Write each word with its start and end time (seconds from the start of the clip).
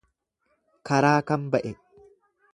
Karaa 0.91 1.19
kam 1.27 1.41
ba'e. 1.53 1.71